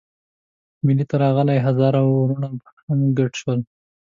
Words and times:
مېلې 0.85 1.05
ته 1.09 1.15
راغلي 1.23 1.57
هزاره 1.65 1.99
وروڼه 2.05 2.47
هم 2.85 2.99
ګډ 3.17 3.31
شول. 3.41 3.59